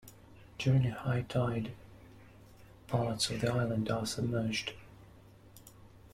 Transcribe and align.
During 0.57 0.87
a 0.87 0.95
high 0.95 1.21
tide, 1.29 1.73
parts 2.87 3.29
of 3.29 3.39
the 3.41 3.53
island 3.53 3.91
are 3.91 4.07
submerged. 4.07 4.73